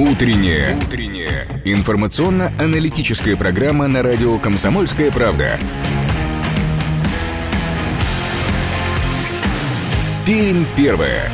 [0.00, 0.78] Утренняя.
[0.78, 1.46] Утренняя.
[1.66, 5.58] Информационно-аналитическая программа на радио «Комсомольская правда».
[10.24, 11.30] Пермь первая.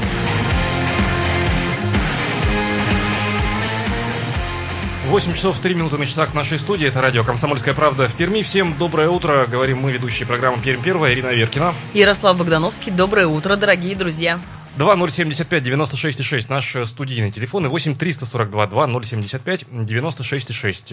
[5.06, 6.88] 8 часов 3 минуты на часах нашей студии.
[6.88, 8.42] Это радио «Комсомольская правда» в Перми.
[8.42, 9.46] Всем доброе утро.
[9.48, 11.72] Говорим мы, ведущие программы «Пермь первая» Ирина Веркина.
[11.94, 12.90] Ярослав Богдановский.
[12.90, 14.40] Доброе утро, дорогие друзья.
[14.76, 20.92] 2075 96 6 наш студийный телефон и 8 342 2075 96 6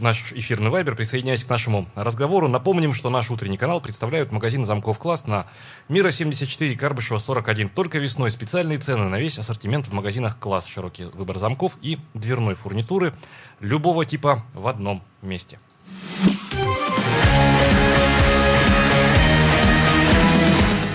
[0.00, 0.94] наш эфирный вайбер.
[0.94, 2.46] Присоединяйтесь к нашему разговору.
[2.46, 5.48] Напомним, что наш утренний канал представляют магазин замков класс на
[5.88, 7.68] Мира 74 Карбышева 41.
[7.70, 10.66] Только весной специальные цены на весь ассортимент в магазинах класс.
[10.66, 13.12] Широкий выбор замков и дверной фурнитуры
[13.58, 15.58] любого типа в одном месте.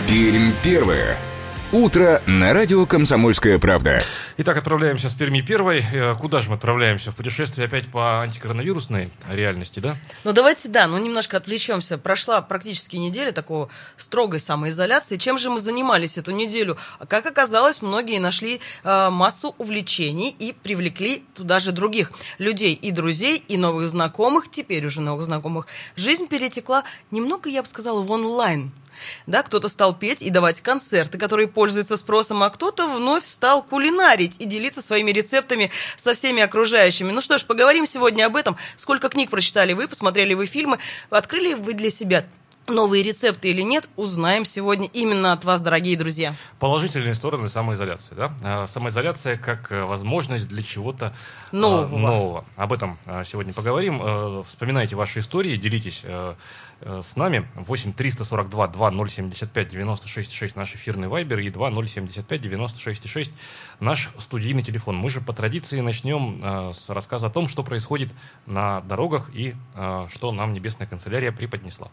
[0.07, 1.17] Пермь первая.
[1.73, 4.03] Утро на радио «Комсомольская правда».
[4.35, 5.85] Итак, отправляемся с Перми первой.
[5.93, 7.11] Э, куда же мы отправляемся?
[7.11, 9.95] В путешествие опять по антикоронавирусной реальности, да?
[10.25, 11.97] Ну, давайте, да, ну, немножко отвлечемся.
[11.97, 15.15] Прошла практически неделя такого строгой самоизоляции.
[15.15, 16.77] Чем же мы занимались эту неделю?
[17.07, 23.41] Как оказалось, многие нашли э, массу увлечений и привлекли туда же других людей и друзей,
[23.47, 25.67] и новых знакомых, теперь уже новых знакомых.
[25.95, 28.73] Жизнь перетекла немного, я бы сказала, в онлайн
[29.27, 34.35] да, кто-то стал петь и давать концерты, которые пользуются спросом, а кто-то вновь стал кулинарить
[34.39, 37.11] и делиться своими рецептами со всеми окружающими.
[37.11, 38.57] Ну что ж, поговорим сегодня об этом.
[38.75, 40.79] Сколько книг прочитали вы, посмотрели вы фильмы,
[41.09, 42.25] открыли вы для себя
[42.67, 46.33] новые рецепты или нет, узнаем сегодня именно от вас, дорогие друзья.
[46.59, 48.15] Положительные стороны самоизоляции.
[48.15, 48.33] Да?
[48.43, 51.13] А, самоизоляция как э, возможность для чего-то
[51.51, 51.97] а, нового.
[51.97, 52.45] нового.
[52.55, 53.99] Об этом а, сегодня поговорим.
[54.01, 56.35] Э, вспоминайте ваши истории, делитесь э,
[56.81, 57.47] с нами.
[57.55, 63.31] 8 342 2075 96 6 наш эфирный вайбер и 2075 96 6
[63.79, 64.95] наш студийный телефон.
[64.95, 68.09] Мы же по традиции начнем с рассказа о том, что происходит
[68.47, 69.53] на дорогах и
[70.09, 71.91] что нам небесная канцелярия преподнесла.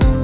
[0.00, 0.23] Bye.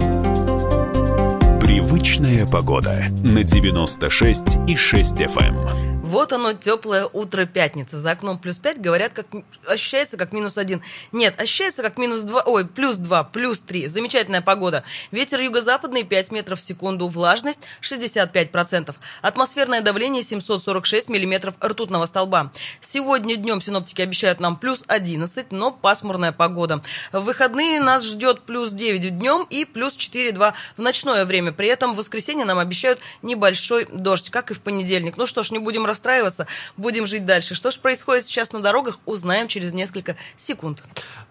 [1.71, 5.91] Привычная погода на 96 и 6 FM.
[6.11, 7.97] Вот оно, теплое утро пятницы.
[7.97, 9.27] За окном плюс 5, говорят, как
[9.65, 10.83] ощущается как минус 1.
[11.13, 13.87] Нет, ощущается как минус 2, ой, плюс 2, плюс 3.
[13.87, 14.83] Замечательная погода.
[15.13, 18.97] Ветер юго-западный 5 метров в секунду, влажность 65%.
[19.23, 22.51] Атмосферное давление 746 миллиметров ртутного столба.
[22.81, 26.83] Сегодня днем синоптики обещают нам плюс 11, но пасмурная погода.
[27.13, 31.53] В выходные нас ждет плюс 9 днем и плюс 4-2 в ночное время.
[31.61, 35.19] При этом в воскресенье нам обещают небольшой дождь, как и в понедельник.
[35.19, 36.47] Ну что ж, не будем расстраиваться
[36.79, 37.55] будем жить дальше.
[37.55, 40.83] Что же происходит сейчас на дорогах, узнаем через несколько секунд.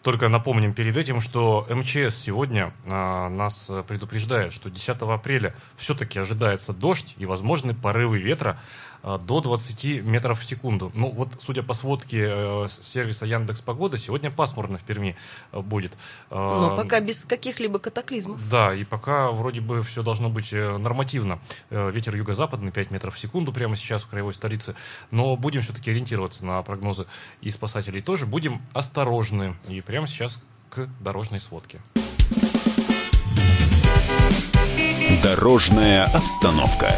[0.04, 6.74] Только напомним перед этим, что МЧС сегодня а, нас предупреждает, что 10 апреля все-таки ожидается
[6.74, 8.62] дождь и возможны порывы ветра
[9.04, 10.92] до 20 метров в секунду.
[10.94, 15.16] Ну вот, судя по сводке э, сервиса Яндекс Погода, сегодня пасмурно в Перми
[15.52, 15.94] э, будет.
[16.30, 18.40] А, Но пока без каких-либо катаклизмов.
[18.50, 21.40] Да, и пока вроде бы все должно быть э, нормативно.
[21.70, 24.76] Ветер юго-западный 5 метров в секунду прямо сейчас в краевой столице.
[25.12, 27.06] Но будем все-таки ориентироваться на прогнозы
[27.42, 28.26] и спасателей тоже.
[28.26, 29.56] Будем осторожны.
[29.68, 31.80] И прямо сейчас к дорожной сводке.
[35.24, 36.96] Дорожная обстановка.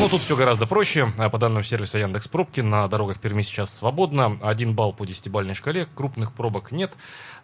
[0.00, 1.12] Ну, тут все гораздо проще.
[1.30, 4.38] По данным сервиса Яндекс Пробки, на дорогах Перми сейчас свободно.
[4.40, 6.94] Один балл по десятибальной шкале, крупных пробок нет.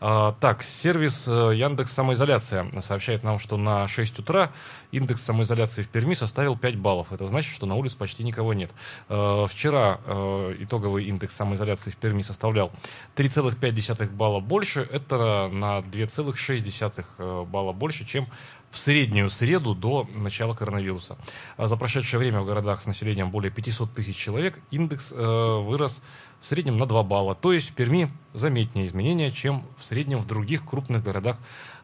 [0.00, 4.52] А, так, сервис э, Яндекс Самоизоляция сообщает нам, что на 6 утра
[4.90, 7.12] индекс самоизоляции в Перми составил 5 баллов.
[7.12, 8.70] Это значит, что на улице почти никого нет.
[9.10, 12.72] А, вчера э, итоговый индекс самоизоляции в Перми составлял
[13.16, 14.80] 3,5 балла больше.
[14.90, 18.28] Это на 2,6 э, балла больше, чем
[18.76, 21.16] в среднюю среду до начала коронавируса.
[21.56, 26.02] А за прошедшее время в городах с населением более 500 тысяч человек индекс э, вырос
[26.42, 27.34] в среднем на 2 балла.
[27.34, 31.38] То есть в Перми заметнее изменения, чем в среднем в других крупных городах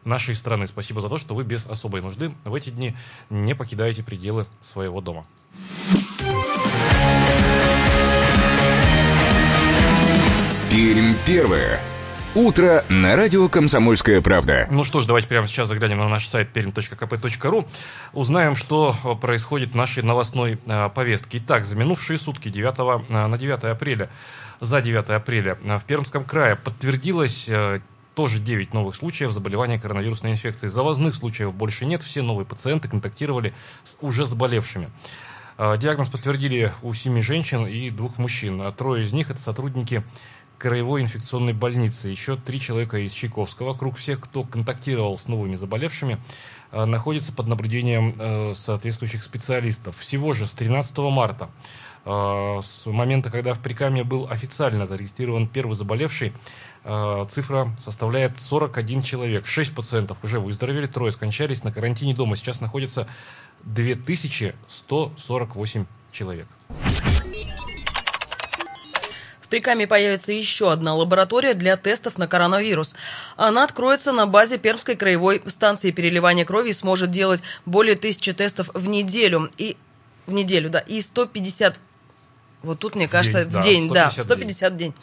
[0.05, 0.67] нашей страны.
[0.67, 2.95] Спасибо за то, что вы без особой нужды в эти дни
[3.31, 5.25] не покидаете пределы своего дома.
[10.69, 11.79] Пермь первое.
[12.35, 14.67] Утро на радио «Комсомольская правда».
[14.71, 17.67] Ну что ж, давайте прямо сейчас заглянем на наш сайт perm.kp.ru.
[18.11, 21.37] Узнаем, что происходит в нашей новостной э, повестке.
[21.37, 24.09] Итак, за минувшие сутки 9, э, на 9 апреля,
[24.59, 27.51] за 9 апреля э, в Пермском крае подтвердилось
[28.15, 30.71] тоже 9 новых случаев заболевания коронавирусной инфекцией.
[30.71, 33.53] Завозных случаев больше нет, все новые пациенты контактировали
[33.83, 34.89] с уже заболевшими.
[35.59, 38.73] Диагноз подтвердили у семи женщин и двух мужчин.
[38.73, 40.03] Трое из них это сотрудники
[40.63, 42.07] краевой инфекционной больницы.
[42.07, 43.73] Еще три человека из Чайковского.
[43.73, 46.21] Круг всех, кто контактировал с новыми заболевшими,
[46.71, 49.97] э, находится под наблюдением э, соответствующих специалистов.
[49.97, 51.49] Всего же с 13 марта
[52.05, 56.33] С момента, когда в Прикамье был официально зарегистрирован первый заболевший,
[57.29, 59.45] цифра составляет 41 человек.
[59.45, 62.35] 6 пациентов уже выздоровели, трое скончались на карантине дома.
[62.35, 63.07] Сейчас находится
[63.63, 66.47] 2148 человек.
[69.53, 72.95] Прикаме появится еще одна лаборатория для тестов на коронавирус.
[73.35, 78.71] Она откроется на базе Пермской краевой станции переливания крови и сможет делать более тысячи тестов
[78.73, 79.51] в неделю.
[79.59, 79.77] И
[80.25, 81.79] в неделю, да, и 150
[82.63, 84.77] вот тут, мне кажется, в день, да, 150 да, 150 день.
[84.77, 84.93] день.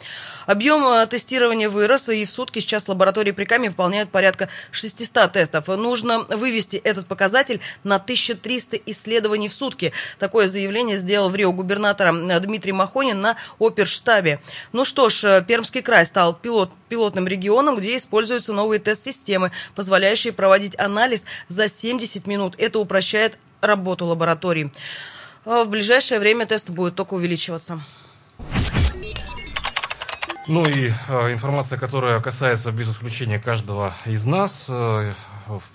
[0.47, 5.67] Объем э, тестирования вырос, и в сутки сейчас лаборатории при КАМе выполняют порядка 600 тестов.
[5.67, 9.93] Нужно вывести этот показатель на 1300 исследований в сутки.
[10.17, 14.41] Такое заявление сделал в Рио губернатор э, Дмитрий Махонин на оперштабе.
[14.73, 20.33] Ну что ж, э, Пермский край стал пилот, пилотным регионом, где используются новые тест-системы, позволяющие
[20.33, 22.55] проводить анализ за 70 минут.
[22.57, 24.71] Это упрощает работу лабораторий.
[25.43, 27.81] А в ближайшее время тесты будут только увеличиваться.
[30.47, 34.65] Ну и э, информация, которая касается без исключения каждого из нас.
[34.69, 35.13] Э,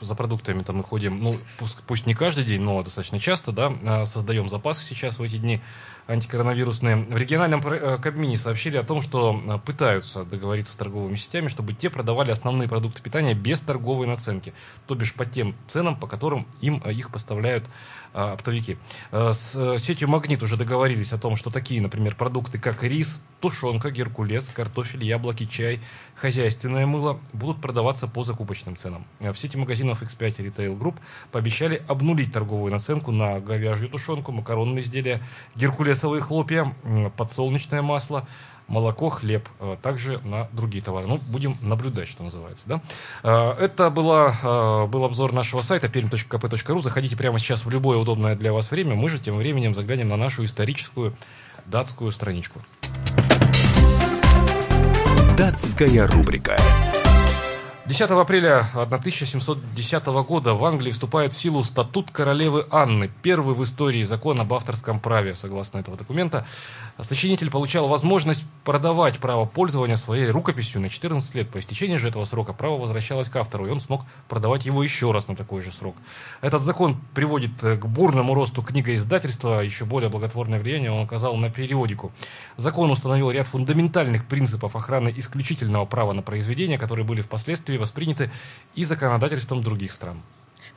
[0.00, 3.72] за продуктами там мы ходим, ну, пусть, пусть не каждый день, но достаточно часто, да,
[3.84, 5.60] а создаем запасы сейчас в эти дни
[6.06, 6.96] антикоронавирусные.
[6.96, 11.72] В региональном э, Кабмине сообщили о том, что э, пытаются договориться с торговыми сетями, чтобы
[11.72, 14.52] те продавали основные продукты питания без торговой наценки,
[14.86, 17.64] то бишь по тем ценам, по которым им э, их поставляют
[18.12, 18.78] оптовики.
[19.12, 24.48] С сетью «Магнит» уже договорились о том, что такие, например, продукты, как рис, тушенка, геркулес,
[24.48, 25.80] картофель, яблоки, чай,
[26.14, 29.04] хозяйственное мыло будут продаваться по закупочным ценам.
[29.20, 30.94] В сети магазинов X5 Retail Group
[31.32, 35.20] пообещали обнулить торговую наценку на говяжью тушенку, макаронные изделия,
[35.56, 36.72] геркулес рисовые хлопья,
[37.16, 38.28] подсолнечное масло,
[38.68, 41.06] молоко, хлеб, э, также на другие товары.
[41.06, 42.64] Ну, будем наблюдать, что называется.
[42.66, 42.80] Да?
[43.22, 46.82] Э, это была, э, был обзор нашего сайта perm.kp.ru.
[46.82, 48.94] Заходите прямо сейчас в любое удобное для вас время.
[48.94, 51.14] Мы же тем временем заглянем на нашу историческую
[51.66, 52.60] датскую страничку.
[55.36, 56.56] Датская рубрика.
[57.88, 64.02] 10 апреля 1710 года в Англии вступает в силу статут королевы Анны, первый в истории
[64.02, 66.44] закон об авторском праве, согласно этого документа.
[67.00, 71.48] Сочинитель получал возможность продавать право пользования своей рукописью на 14 лет.
[71.48, 75.12] По истечении же этого срока право возвращалось к автору, и он смог продавать его еще
[75.12, 75.94] раз на такой же срок.
[76.40, 82.10] Этот закон приводит к бурному росту книгоиздательства, еще более благотворное влияние он оказал на периодику.
[82.56, 88.30] Закон установил ряд фундаментальных принципов охраны исключительного права на произведения, которые были впоследствии восприняты
[88.74, 90.22] и законодательством других стран.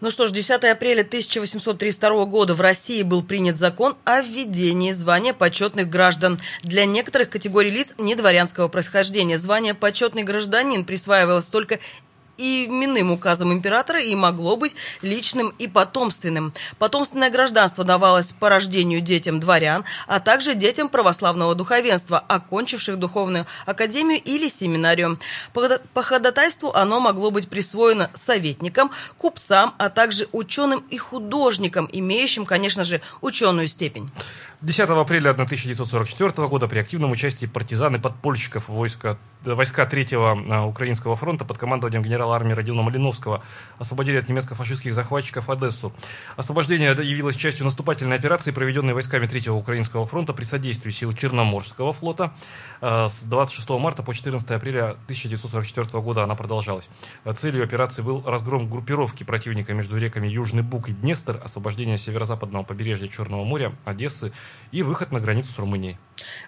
[0.01, 5.33] Ну что ж, 10 апреля 1832 года в России был принят закон о введении звания
[5.33, 6.39] почетных граждан.
[6.63, 11.79] Для некоторых категорий лиц недворянского происхождения звание почетный гражданин присваивалось только
[12.39, 16.53] именным указом императора и могло быть личным и потомственным.
[16.77, 24.21] Потомственное гражданство давалось по рождению детям дворян, а также детям православного духовенства, окончивших духовную академию
[24.23, 25.19] или семинарию.
[25.53, 32.85] По ходатайству оно могло быть присвоено советникам, купцам, а также ученым и художникам, имеющим, конечно
[32.85, 34.09] же, ученую степень.
[34.61, 41.15] 10 апреля 1944 года при активном участии партизан и подпольщиков войска, войска Третьего а, Украинского
[41.15, 43.41] фронта под командованием генерала армии Родиона Малиновского
[43.77, 45.93] освободили от немецко-фашистских захватчиков Одессу.
[46.35, 52.33] Освобождение явилось частью наступательной операции, проведенной войсками Третьего Украинского фронта при содействии сил Черноморского флота.
[52.81, 56.89] А, с 26 марта по 14 апреля 1944 года она продолжалась.
[57.33, 63.07] Целью операции был разгром группировки противника между реками Южный Буг и Днестр, освобождение северо-западного побережья
[63.07, 64.33] Черного моря, Одессы
[64.71, 65.97] и выход на границу с Румынией.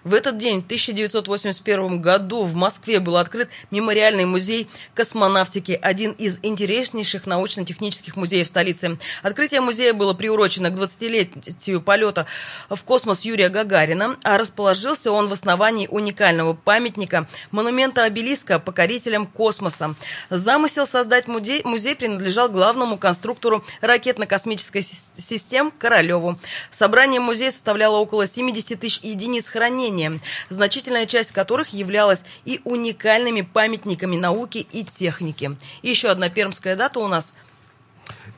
[0.04, 6.38] В этот день, в 1981 году, в Москве был открыт мемориальный музей космонавтики, один из
[6.42, 8.98] интереснейших научно-технических музеев столицы.
[9.22, 12.26] Открытие музея было приурочено к 20-летию полета
[12.68, 19.94] в космос Юрия Гагарина, а расположился он в основании уникального памятника монумента обелиска покорителям космоса.
[20.30, 24.86] Замысел создать музей, музей принадлежал главному конструктору ракетно-космической
[25.16, 26.38] системы Королеву.
[26.70, 33.42] Собрание музея составляло около 70 тысяч единиц хранения хранения, значительная часть которых являлась и уникальными
[33.42, 35.56] памятниками науки и техники.
[35.82, 37.32] еще одна пермская дата у нас–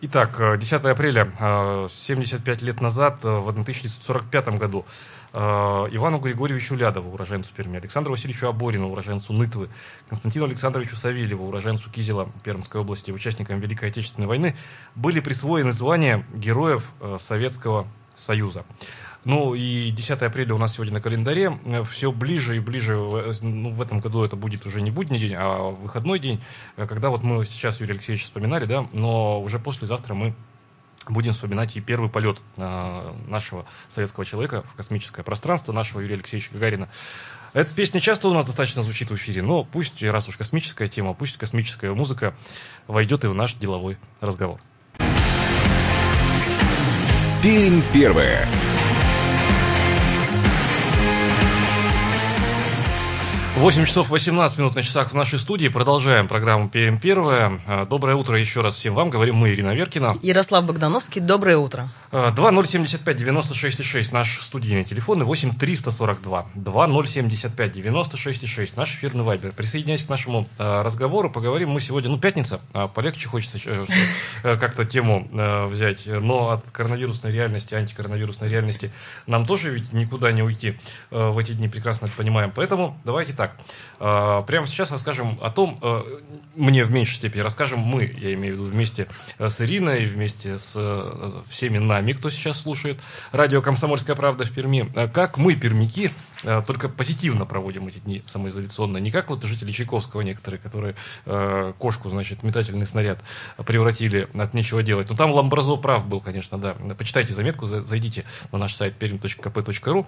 [0.00, 1.32] Итак, 10 апреля,
[1.88, 4.84] 75 лет назад, в 1945 году,
[5.32, 9.70] Ивану Григорьевичу Лядову, уроженцу Перми, Александру Васильевичу Аборину, уроженцу Нытвы,
[10.10, 14.54] Константину Александровичу Савельеву, уроженцу Кизела Пермской области, участникам Великой Отечественной войны,
[14.94, 18.64] были присвоены звания Героев Советского Союза.
[19.24, 21.58] Ну и 10 апреля у нас сегодня на календаре.
[21.90, 25.70] Все ближе и ближе, ну, в этом году это будет уже не будний день, а
[25.70, 26.42] выходной день,
[26.76, 30.34] когда вот мы сейчас Юрий Алексеевич вспоминали, да, но уже послезавтра мы
[31.08, 36.88] будем вспоминать и первый полет нашего советского человека в космическое пространство, нашего Юрия Алексеевича Гагарина.
[37.52, 41.14] Эта песня часто у нас достаточно звучит в эфире, но пусть, раз уж космическая тема,
[41.14, 42.34] пусть космическая музыка
[42.88, 44.60] войдет и в наш деловой разговор.
[47.42, 48.48] Пермь первая.
[53.56, 55.68] 8 часов 18 минут на часах в нашей студии.
[55.68, 57.60] Продолжаем программу «Перем первое».
[57.68, 59.10] А, доброе утро еще раз всем вам.
[59.10, 60.16] Говорим мы, Ирина Веркина.
[60.22, 61.20] Ярослав Богдановский.
[61.20, 61.88] Доброе утро.
[62.10, 69.52] 2075-96-6 наш студийный телефон и 8 342 2075-96-6 наш эфирный вайбер.
[69.52, 73.86] Присоединяясь к нашему э, разговору, поговорим мы сегодня, ну, пятница, а полегче хочется э,
[74.42, 78.90] э, как-то тему э, взять, но от коронавирусной реальности, антикоронавирусной реальности
[79.26, 80.76] нам тоже ведь никуда не уйти
[81.10, 82.50] э, в эти дни, прекрасно это понимаем.
[82.54, 83.56] Поэтому давайте так, так.
[84.00, 86.02] А, прямо сейчас расскажем о том, э,
[86.56, 89.08] мне в меньшей степени расскажем мы, я имею в виду вместе
[89.38, 92.98] э, с Ириной, вместе с э, всеми нами, кто сейчас слушает
[93.32, 96.10] радио «Комсомольская правда» в Перми, как мы, пермяки,
[96.66, 100.94] только позитивно проводим эти дни самоизоляционно, не как вот жители Чайковского некоторые, которые
[101.78, 103.18] кошку, значит, метательный снаряд
[103.64, 105.08] превратили от нечего делать.
[105.08, 106.74] Но там Ламбразо прав был, конечно, да.
[106.98, 110.06] Почитайте заметку, зайдите на наш сайт perm.kp.ru.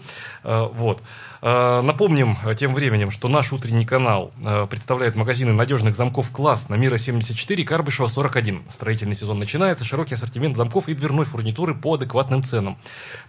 [0.75, 1.03] Вот.
[1.41, 6.97] Напомним тем временем, что наш утренний канал э, представляет магазины надежных замков «Класс» на Мира
[6.97, 8.65] 74 Карбышева 41.
[8.69, 12.79] Строительный сезон начинается, широкий ассортимент замков и дверной фурнитуры по адекватным ценам.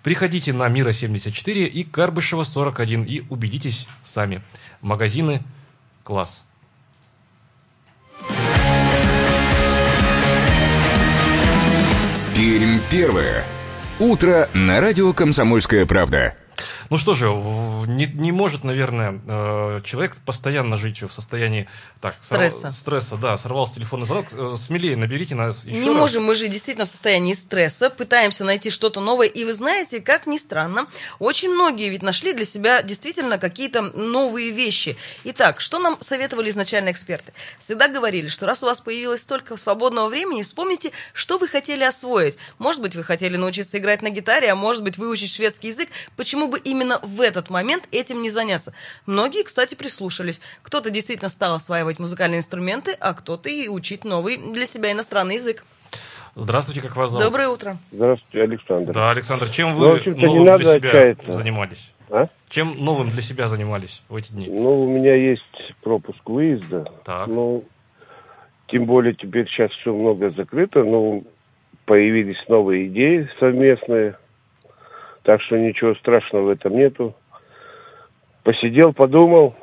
[0.04, 4.42] Приходите на Мира 74 и Карбышева 41 и убедитесь сами.
[4.82, 5.42] Магазины
[6.04, 6.44] «Класс».
[12.36, 13.44] Пермь первое.
[14.00, 16.36] Утро на радио «Комсомольская правда».
[16.90, 21.68] Ну что же, не, не может, наверное, э, человек постоянно жить в состоянии
[22.02, 22.60] так, стресса.
[22.72, 24.28] Сорв, стресса, да, сорвался телефонный звонок.
[24.32, 25.98] Э, смелее наберите нас еще Не раз.
[25.98, 29.28] можем мы жить действительно в состоянии стресса, пытаемся найти что-то новое.
[29.28, 30.88] И вы знаете, как ни странно,
[31.20, 34.98] очень многие ведь нашли для себя действительно какие-то новые вещи.
[35.24, 37.34] Итак, что нам советовали изначально эксперты?
[37.60, 42.38] Всегда говорили, что раз у вас появилось столько свободного времени, вспомните, что вы хотели освоить.
[42.60, 45.90] Может быть, вы хотели научиться играть на гитаре, а может быть, выучить шведский язык.
[46.16, 48.74] Почему бы именно в этот момент этим не заняться.
[49.06, 50.42] Многие, кстати, прислушались.
[50.62, 55.64] Кто-то действительно стал осваивать музыкальные инструменты, а кто-то и учить новый для себя иностранный язык.
[56.36, 57.26] Здравствуйте, как вас зовут?
[57.26, 57.78] Доброе утро.
[57.92, 58.94] Здравствуйте, Александр.
[58.94, 61.32] Да, Александр, чем ну, вы ну, новым для себя отчаяться.
[61.32, 61.94] занимались?
[62.10, 62.28] А?
[62.50, 64.48] Чем новым для себя занимались в эти дни?
[64.48, 65.42] Ну, у меня есть
[65.82, 66.86] пропуск выезда.
[67.04, 67.28] Так.
[67.28, 67.66] Ну,
[68.68, 71.24] тем более теперь сейчас все много закрыто, но
[71.86, 74.18] появились новые идеи совместные.
[75.28, 77.14] Так что ничего страшного в этом нету.
[78.44, 79.56] Посидел, подумал,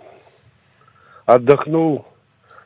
[1.24, 2.04] отдохнул.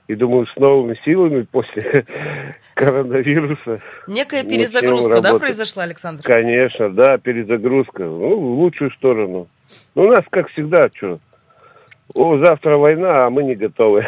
[0.09, 2.07] И думаю, с новыми силами после
[2.75, 3.78] коронавируса.
[4.09, 6.25] Некая перезагрузка, да, произошла, Александр?
[6.25, 8.02] Конечно, да, перезагрузка.
[8.02, 9.47] Ну, в лучшую сторону.
[9.95, 11.21] Ну, у нас, как всегда, что,
[12.15, 14.03] о, завтра война, а мы не готовы.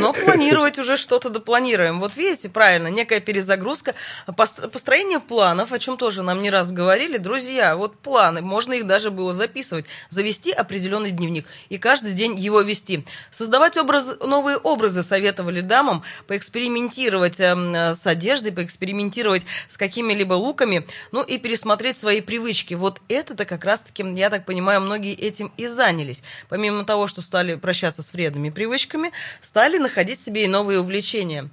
[0.00, 2.00] Но планировать уже что-то допланируем.
[2.00, 3.94] Вот видите, правильно, некая перезагрузка.
[4.34, 7.18] Построение планов, о чем тоже нам не раз говорили.
[7.18, 9.84] Друзья, вот планы, можно их даже было записывать.
[10.08, 13.04] Завести определенный дневник и каждый день его вести.
[13.30, 21.22] Создавать образ, новые образы советовали дамам, поэкспериментировать эм, с одеждой, поэкспериментировать с какими-либо луками, ну
[21.22, 22.72] и пересмотреть свои привычки.
[22.72, 26.22] Вот это-то как раз-таки, я так понимаю, многие этим и занялись.
[26.48, 29.10] Помимо помимо того, что стали прощаться с вредными привычками,
[29.40, 31.48] стали находить себе и новые увлечения.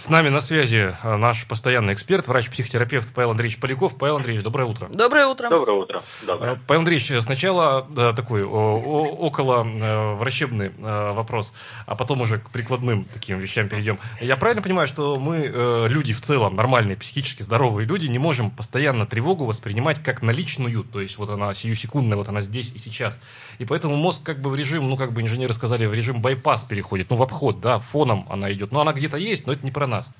[0.00, 3.98] С нами на связи э, наш постоянный эксперт, врач-психотерапевт Павел Андреевич Поляков.
[3.98, 4.88] Павел Андреевич, доброе утро.
[4.88, 5.50] Доброе утро.
[5.50, 6.02] Доброе утро.
[6.22, 6.54] Доброе.
[6.54, 11.52] Э, Павел Андреевич, сначала да, такой около э, врачебный вопрос,
[11.84, 13.98] а потом уже к прикладным таким вещам перейдем.
[14.22, 19.04] Я правильно понимаю, что мы, люди в целом, нормальные, психически здоровые люди, не можем постоянно
[19.04, 23.20] тревогу воспринимать как наличную, то есть вот она сиюсекундная, вот она здесь и сейчас.
[23.58, 26.62] И поэтому мозг как бы в режим, ну как бы инженеры сказали, в режим байпас
[26.62, 28.72] переходит, ну в обход, да, фоном она идет.
[28.72, 30.14] Но она где-то есть, но это не про нас.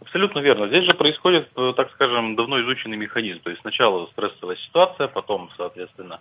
[0.00, 0.66] Абсолютно верно.
[0.66, 3.40] Здесь же происходит, э, так скажем, давно изученный механизм.
[3.40, 6.20] То есть сначала стрессовая ситуация, потом, соответственно,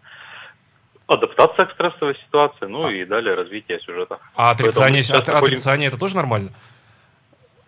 [1.07, 2.93] адаптация к стрессовой ситуации, ну а.
[2.93, 4.19] и далее развитие сюжета.
[4.35, 6.51] А отрицание, от, отрицание это тоже нормально?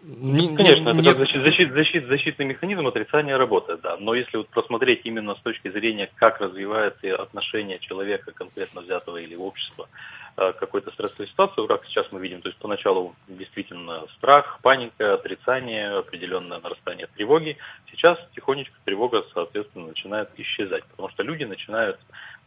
[0.04, 3.96] Не, Конечно, не, это как защит, защит, защит, защитный механизм отрицания работает, да.
[4.00, 9.36] Но если вот просмотреть именно с точки зрения, как развивается отношение человека, конкретно взятого или
[9.36, 9.88] общества,
[10.36, 12.42] какой-то стрессовой ситуации, как сейчас мы видим.
[12.42, 17.58] То есть поначалу действительно страх, паника, отрицание, определенное нарастание тревоги.
[17.92, 22.00] Сейчас тихонечко тревога, соответственно, начинает исчезать, потому что люди начинают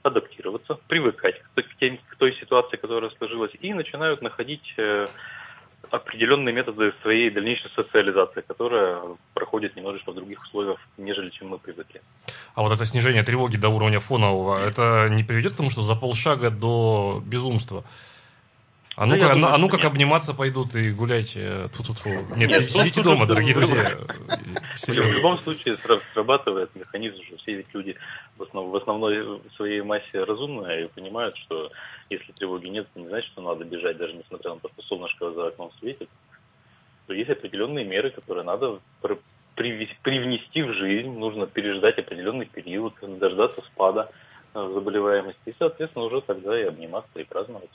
[0.03, 5.07] адаптироваться, привыкать к, тем, к той ситуации, которая сложилась, и начинают находить э,
[5.91, 9.01] определенные методы своей дальнейшей социализации, которая
[9.35, 12.01] проходит немножечко в других условиях, нежели чем мы привыкли.
[12.55, 15.95] А вот это снижение тревоги до уровня фонового, это не приведет к тому, что за
[15.95, 17.85] полшага до безумства?
[18.97, 21.35] А ну, да, а, а ну как обниматься пойдут и гулять.
[21.35, 22.09] Ту -ту -ту.
[22.35, 23.99] Нет, Нет сидите дома, дорогие друзья.
[24.87, 25.77] В любом случае
[26.15, 27.95] срабатывает механизм, что все ведь люди
[28.39, 31.71] в, основ, в основной своей массе разумные и понимают, что
[32.09, 35.31] если тревоги нет, это не значит, что надо бежать, даже несмотря на то, что солнышко
[35.31, 36.09] за окном светит.
[37.07, 38.79] То есть определенные меры, которые надо
[39.57, 44.11] привнести в жизнь, нужно переждать определенный период, дождаться спада
[44.55, 47.71] э, заболеваемости, и, соответственно, уже тогда и обниматься и праздновать.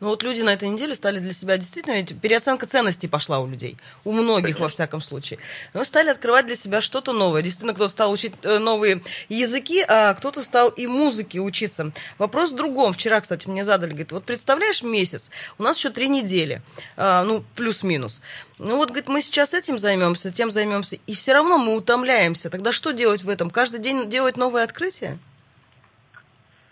[0.00, 3.46] Ну вот люди на этой неделе стали для себя действительно, ведь переоценка ценностей пошла у
[3.46, 4.62] людей, у многих Конечно.
[4.62, 5.38] во всяком случае.
[5.74, 7.42] Мы стали открывать для себя что-то новое.
[7.42, 11.92] Действительно, кто-то стал учить э, новые языки, а кто-то стал и музыке учиться.
[12.16, 12.94] Вопрос в другом.
[12.94, 16.62] Вчера, кстати, мне задали, говорит, вот представляешь месяц, у нас еще три недели,
[16.96, 18.22] а, ну плюс-минус.
[18.58, 22.48] Ну вот, говорит, мы сейчас этим займемся, тем займемся, и все равно мы утомляемся.
[22.48, 23.50] Тогда что делать в этом?
[23.50, 25.18] Каждый день делать новое открытие?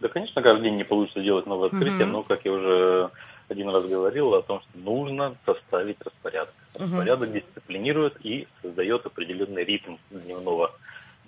[0.00, 2.11] Да, конечно, каждый день не получится делать новое открытие, mm-hmm.
[2.11, 3.11] но, как я уже
[3.49, 6.55] один раз говорил, о том, что нужно составить распорядок.
[6.75, 7.45] Распорядок mm-hmm.
[7.47, 10.73] дисциплинирует и создает определенный ритм дневного,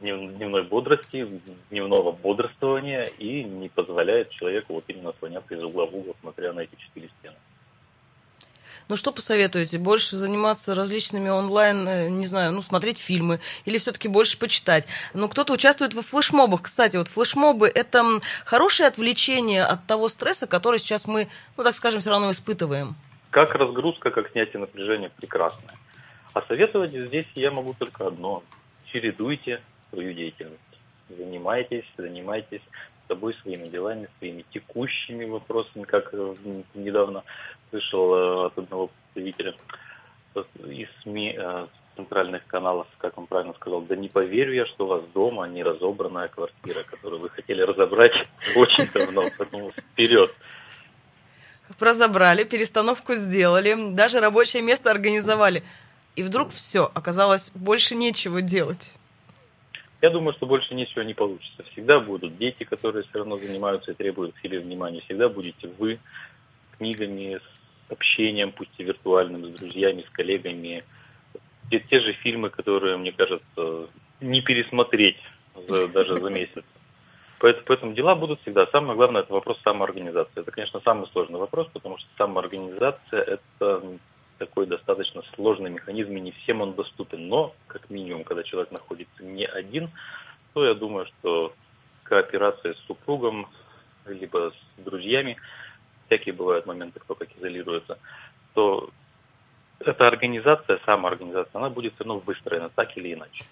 [0.00, 6.15] дневной бодрости, дневного бодрствования и не позволяет человеку вот именно слоняться из угла в угол,
[6.21, 7.37] смотря на эти четыре стены.
[8.90, 9.78] Ну, что посоветуете?
[9.78, 14.88] Больше заниматься различными онлайн, э, не знаю, ну, смотреть фильмы или все-таки больше почитать?
[15.14, 16.62] Ну, кто-то участвует во флешмобах.
[16.62, 18.04] Кстати, вот флешмобы– это
[18.44, 22.97] хорошее отвлечение от того стресса, который сейчас мы, ну, так скажем, все равно испытываем.
[23.30, 25.76] Как разгрузка, как снятие напряжения прекрасное.
[26.32, 28.42] А советовать здесь я могу только одно.
[28.87, 30.59] Чередуйте свою деятельность.
[31.16, 32.62] Занимайтесь, занимайтесь
[33.06, 36.35] собой, своими делами, своими текущими вопросами, как э,
[36.75, 37.25] недавно
[37.71, 39.55] слышал э, от одного представителя
[40.67, 44.89] из СМИ э, центральных каналов, как он правильно сказал, да не поверю я, что у
[44.89, 48.13] вас дома не разобранная квартира, которую вы хотели разобрать
[48.56, 50.30] очень давно, поэтому вперед.
[51.78, 55.63] Разобрали, перестановку сделали, даже рабочее место организовали.
[56.17, 58.95] И вдруг все, оказалось, больше нечего делать.
[60.02, 61.63] Я думаю, что больше ничего не получится.
[61.73, 65.02] Всегда будут дети, которые все равно занимаются и требуют к себе внимания.
[65.02, 66.00] Всегда будете вы
[66.78, 67.50] книгами, с
[67.93, 70.85] общением, пусть и виртуальным, с друзьями, с коллегами.
[71.71, 73.89] Те, те же фильмы, которые, мне кажется,
[74.21, 75.19] не пересмотреть
[75.69, 76.65] за, даже за месяц.
[77.39, 78.67] Поэтому, поэтому дела будут всегда.
[78.67, 80.41] Самое главное– это вопрос самоорганизации.
[80.41, 83.23] Это, конечно, самый сложный вопрос, потому что самоорганизация–
[83.59, 83.83] это
[84.39, 87.29] такой достаточно сложный механизм, и не всем он доступен.
[87.29, 89.91] Но, как минимум, когда человек находится не один,
[90.53, 91.55] то я думаю, что
[92.03, 93.49] кооперация с супругом,
[94.07, 95.37] либо с друзьями,
[96.10, 97.99] всякие бывают моменты, кто как изолируется,
[98.54, 98.90] то
[99.78, 103.44] эта организация, самоорганизация, она будет все равно выстроена так или иначе.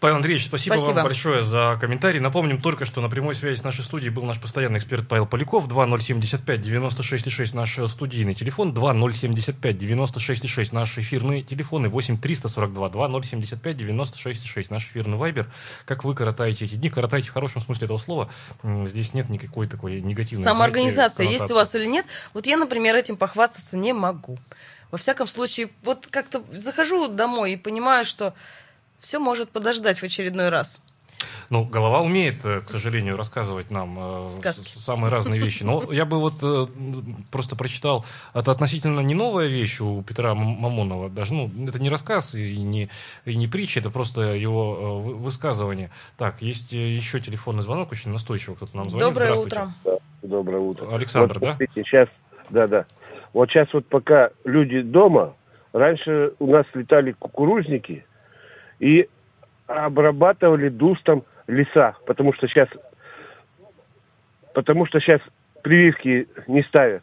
[0.00, 2.20] Павел Андреевич, спасибо, спасибо вам большое за комментарий.
[2.20, 5.66] Напомним только, что на прямой связи с нашей студией был наш постоянный эксперт Павел Поляков.
[5.68, 14.66] 2075 96,6 наш студийный телефон, 2075 96,6 наш эфирный телефон и 8 342 2075 96,6
[14.70, 15.50] наш эфирный вайбер.
[15.86, 16.90] Как вы коротаете эти дни?
[16.90, 18.30] Коротаете в хорошем смысле этого слова.
[18.62, 22.04] Здесь нет никакой такой негативной Самоорганизация знаете, есть у вас или нет?
[22.34, 24.38] Вот я, например, этим похвастаться не могу.
[24.90, 28.34] Во всяком случае, вот как-то захожу домой и понимаю, что
[28.98, 30.80] все может подождать в очередной раз.
[31.48, 34.66] Ну, голова умеет, э, к сожалению, рассказывать нам э, Сказки.
[34.66, 35.62] самые разные вещи.
[35.62, 36.66] Но я бы вот э,
[37.30, 38.04] просто прочитал,
[38.34, 42.88] это относительно не новая вещь у Петра Мамонова, даже, ну, это не рассказ и не,
[43.24, 45.90] и не притча, это просто его высказывание.
[46.18, 49.06] Так, есть еще телефонный звонок, очень настойчиво кто-то нам звонит.
[49.06, 49.68] Доброе утро.
[49.84, 50.94] Да, доброе утро.
[50.94, 51.66] Александр, вот, да?
[51.74, 52.08] Сейчас,
[52.50, 52.86] да, да.
[53.32, 55.34] Вот сейчас вот пока люди дома,
[55.72, 58.04] раньше у нас летали кукурузники–
[58.78, 59.08] и
[59.66, 62.68] обрабатывали дустом леса, потому что сейчас,
[64.54, 65.20] потому что сейчас
[65.62, 67.02] прививки не ставят.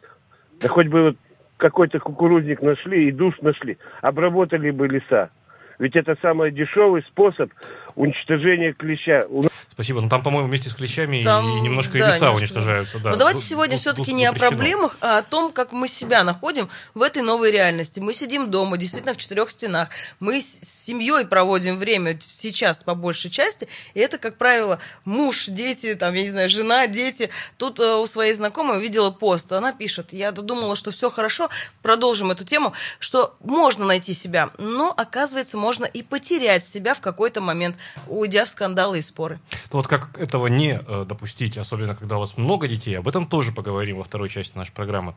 [0.60, 1.16] Да хоть бы вот
[1.56, 5.30] какой-то кукурузник нашли и душ нашли, обработали бы леса.
[5.78, 7.50] Ведь это самый дешевый способ
[7.96, 9.26] уничтожения клеща.
[9.74, 10.00] Спасибо.
[10.00, 12.38] Ну там, по-моему, вместе с клещами там, и немножко да, и леса немножко.
[12.38, 12.98] уничтожаются.
[13.00, 13.10] Да.
[13.10, 16.68] Но давайте Ду- сегодня все-таки не о проблемах, а о том, как мы себя находим
[16.94, 17.98] в этой новой реальности.
[17.98, 19.88] Мы сидим дома, действительно в четырех стенах.
[20.20, 23.66] Мы с семьей проводим время сейчас по большей части.
[23.94, 27.30] И это, как правило, муж, дети, там, я не знаю, жена, дети.
[27.56, 29.52] Тут э, у своей знакомой увидела пост.
[29.52, 31.50] Она пишет, я думала, что все хорошо,
[31.82, 37.40] продолжим эту тему, что можно найти себя, но, оказывается, можно и потерять себя в какой-то
[37.40, 39.40] момент, уйдя в скандалы и споры.
[39.70, 43.52] Вот как этого не э, допустить, особенно когда у вас много детей, об этом тоже
[43.52, 45.14] поговорим во второй части нашей программы.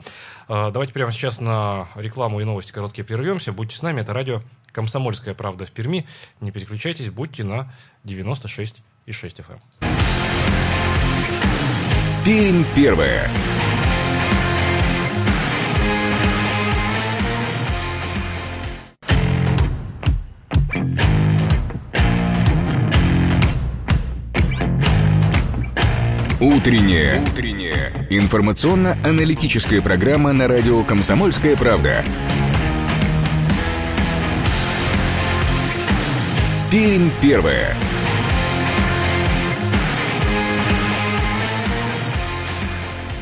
[0.48, 3.52] Э, давайте прямо сейчас на рекламу и новости короткие прервемся.
[3.52, 6.06] Будьте с нами, это радио «Комсомольская правда» в Перми.
[6.42, 7.74] Не переключайтесь, будьте на
[8.06, 9.60] 96,6 FM.
[12.26, 13.30] Пермь первая.
[26.40, 27.20] Утренняя.
[27.20, 27.92] Утренняя.
[28.12, 32.06] Информационно-аналитическая программа на радио «Комсомольская правда».
[36.70, 37.76] Пермь первая.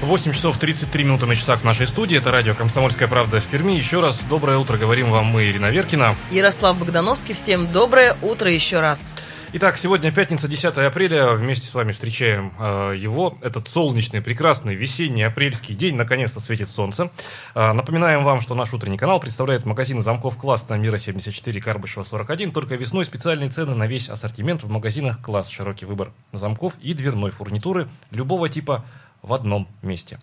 [0.02, 2.18] 8 часов 33 минуты на часах в нашей студии.
[2.18, 3.72] Это радио «Комсомольская правда» в Перми.
[3.72, 6.16] Еще раз доброе утро говорим вам мы, Ирина Веркина.
[6.32, 7.34] Ярослав Богдановский.
[7.34, 9.14] Всем доброе утро еще раз.
[9.58, 11.32] Итак, сегодня пятница, 10 апреля.
[11.32, 13.38] Вместе с вами встречаем э, его.
[13.40, 15.96] Этот солнечный, прекрасный весенний апрельский день.
[15.96, 17.10] Наконец-то светит солнце.
[17.54, 22.04] Э, напоминаем вам, что наш утренний канал представляет магазин замков класс на Мира 74, Карбышева
[22.04, 22.52] 41.
[22.52, 25.48] Только весной специальные цены на весь ассортимент в магазинах класс.
[25.48, 28.84] Широкий выбор замков и дверной фурнитуры любого типа
[29.22, 30.20] в одном месте.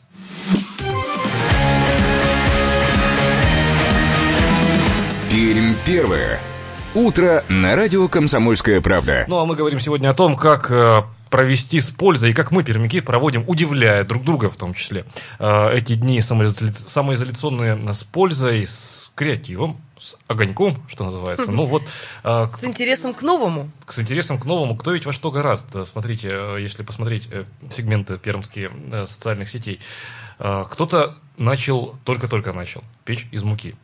[5.30, 6.38] Пермь первое.
[6.94, 9.24] Утро на радио «Комсомольская правда».
[9.26, 11.00] Ну, а мы говорим сегодня о том, как э,
[11.30, 15.06] провести с пользой, и как мы, пермяки, проводим, удивляя друг друга в том числе,
[15.38, 21.50] э, эти дни самоизоляционные с пользой, с креативом, с огоньком, что называется.
[21.50, 21.82] Ну вот...
[22.24, 23.70] Э, с интересом к новому.
[23.88, 24.76] С интересом к новому.
[24.76, 25.68] Кто ведь во что гораст.
[25.86, 26.28] Смотрите,
[26.58, 27.26] если посмотреть
[27.70, 28.70] сегменты пермские
[29.06, 29.80] социальных сетей,
[30.42, 33.74] кто-то начал, только-только начал печь из муки.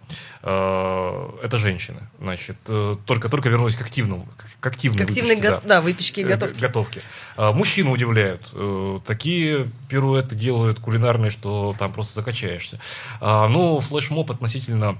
[0.42, 4.28] Э, это женщины, значит, э, только-только вернулись к активному,
[4.60, 5.68] к активной к активной выпечке, го- да.
[5.68, 6.60] да, выпечке и э, готовке.
[6.60, 7.02] готовке.
[7.36, 8.52] Мужчины удивляют.
[9.04, 12.80] Такие пируэты делают кулинарные, что там просто закачаешься.
[13.20, 14.98] Ну, флешмоб относительно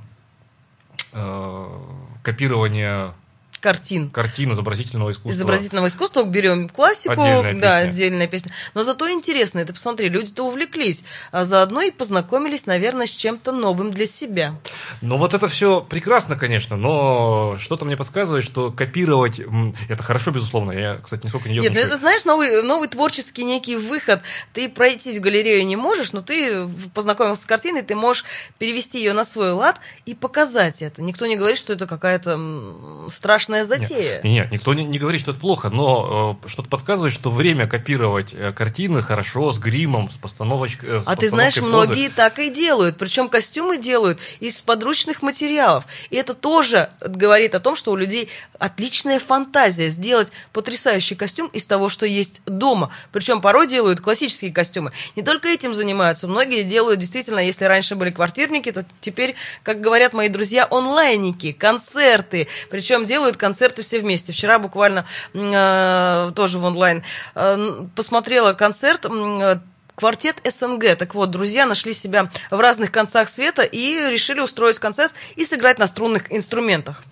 [2.23, 3.15] копирования
[3.61, 4.11] картин.
[4.11, 5.31] Картин изобразительного искусства.
[5.31, 7.91] Изобразительного искусства берем классику, отдельная да, песня.
[7.91, 8.53] отдельная песня.
[8.75, 13.93] Но зато интересно, это посмотри, люди-то увлеклись, а заодно и познакомились, наверное, с чем-то новым
[13.93, 14.55] для себя.
[15.01, 19.41] Ну вот это все прекрасно, конечно, но что-то мне подсказывает, что копировать
[19.89, 20.73] это хорошо, безусловно.
[20.73, 24.23] Я, кстати, нисколько не Нет, ну это знаешь, новый, новый творческий некий выход.
[24.53, 28.25] Ты пройтись в галерею не можешь, но ты познакомился с картиной, ты можешь
[28.59, 31.03] перевести ее на свой лад и показать это.
[31.03, 32.39] Никто не говорит, что это какая-то
[33.09, 34.21] страшная страшная затея.
[34.23, 37.67] Нет, нет никто не, не говорит, что это плохо, но э, что-то подсказывает, что время
[37.67, 40.91] копировать э, картины хорошо, с гримом, с постановочкой.
[40.91, 41.67] Э, а ты знаешь, позы.
[41.67, 42.97] многие так и делают.
[42.99, 45.85] Причем костюмы делают из подручных материалов.
[46.11, 51.67] И это тоже говорит о том, что у людей отличная фантазия сделать потрясающий костюм из
[51.67, 52.91] того, что есть дома.
[53.13, 54.93] Причем порой делают классические костюмы.
[55.17, 56.29] Не только этим занимаются.
[56.29, 62.49] Многие делают действительно, если раньше были квартирники, то теперь, как говорят мои друзья, онлайники, концерты.
[62.71, 64.33] Причем делают концерты все вместе.
[64.33, 67.03] Вчера буквально э, тоже в онлайн
[67.35, 69.59] э, посмотрела концерт э,
[69.99, 70.97] Квартет СНГ.
[70.97, 75.81] Так вот, друзья нашли себя в разных концах света и решили устроить концерт и сыграть
[75.81, 77.03] на струнных инструментах.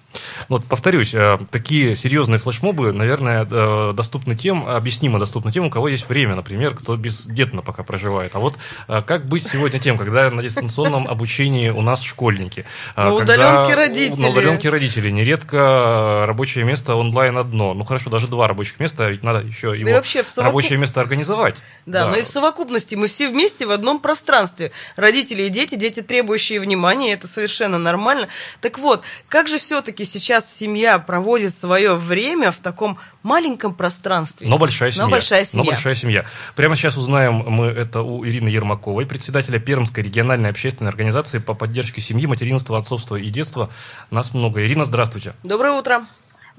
[0.49, 5.89] Вот, повторюсь, э, такие серьезные флешмобы, наверное, э, доступны тем, объяснимо доступны тем, у кого
[5.89, 8.35] есть время, например, кто бездетно пока проживает.
[8.35, 8.57] А вот
[8.89, 12.65] э, как быть сегодня тем, когда на дистанционном обучении у нас школьники?
[12.97, 14.21] На удаленке родители.
[14.21, 15.11] На удаленке родители.
[15.11, 17.75] Нередко рабочее место онлайн одно.
[17.75, 20.45] Ну хорошо, даже два рабочих места, ведь надо еще его да вообще совокуп...
[20.45, 21.57] рабочее место организовать.
[21.87, 24.73] Да, да, но и в совокупности мы все вместе в одном пространстве.
[24.97, 28.29] Родители и дети, дети требующие внимания, это совершенно нормально.
[28.61, 34.49] Так вот, как же все-таки сейчас семья проводит свое время в таком маленьком пространстве.
[34.49, 35.05] Но большая семья.
[35.05, 35.65] Но большая семья.
[35.65, 36.25] Но большая семья.
[36.55, 42.01] Прямо сейчас узнаем мы это у Ирины Ермаковой, председателя Пермской региональной общественной организации по поддержке
[42.01, 43.69] семьи, материнства, отцовства и детства.
[44.11, 44.65] Нас много.
[44.65, 45.35] Ирина, здравствуйте.
[45.43, 46.07] Доброе утро.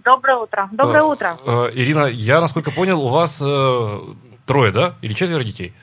[0.04, 0.70] Доброе утро.
[0.72, 1.40] Доброе э, утро.
[1.46, 4.00] Э, Ирина, я, насколько понял, у вас э,
[4.46, 4.96] трое, да?
[5.02, 5.74] Или четверо детей?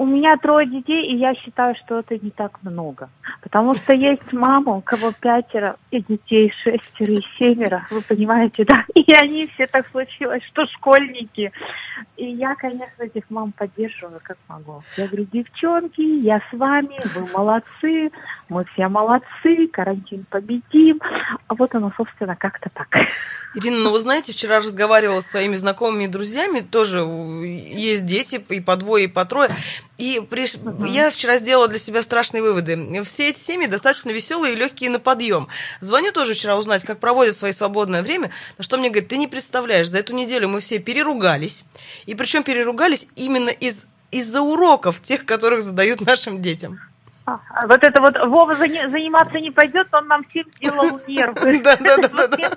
[0.00, 3.10] У меня трое детей, и я считаю, что это не так много.
[3.42, 8.86] Потому что есть мама, у кого пятеро, и детей шестеро и семеро, вы понимаете, да?
[8.94, 11.52] И они все так случилось, что школьники.
[12.16, 14.82] И я, конечно, этих мам поддерживаю, как могу.
[14.96, 18.10] Я говорю, девчонки, я с вами, вы молодцы,
[18.48, 20.98] мы все молодцы, карантин победим.
[21.46, 22.88] А вот оно, собственно, как-то так.
[23.54, 28.60] Ирина, ну вы знаете, вчера разговаривала с своими знакомыми и друзьями, тоже есть дети и
[28.60, 29.50] по двое, и по трое.
[30.00, 30.46] И при...
[30.56, 30.86] угу.
[30.86, 33.02] я вчера сделала для себя страшные выводы.
[33.04, 35.48] Все эти семьи достаточно веселые и легкие на подъем.
[35.80, 38.30] Звоню тоже вчера узнать, как проводят свое свободное время.
[38.56, 41.64] На что мне говорят, ты не представляешь, за эту неделю мы все переругались.
[42.06, 46.80] И причем переругались именно из из-за уроков, тех, которых задают нашим детям.
[47.26, 51.60] А, вот это вот Вова заниматься не пойдет, он нам всем сделал нервы.
[51.60, 52.50] Да, да, да.